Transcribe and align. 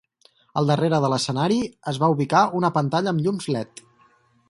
Al 0.61 0.71
darrere 0.71 0.99
de 1.03 1.11
l'escenari, 1.13 1.59
es 1.93 2.01
va 2.05 2.11
ubicar 2.17 2.43
una 2.63 2.75
pantalla 2.79 3.15
amb 3.17 3.27
llums 3.27 3.53
led. 3.57 3.89